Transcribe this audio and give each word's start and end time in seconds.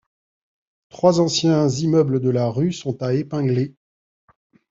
Trois 0.89 1.19
anciens 1.19 1.69
immeubles 1.69 2.21
de 2.21 2.31
la 2.31 2.47
rue 2.49 2.71
sont 2.73 3.03
à 3.03 3.13
épingler. 3.13 3.75